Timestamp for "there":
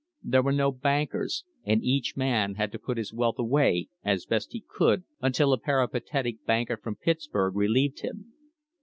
0.23-0.41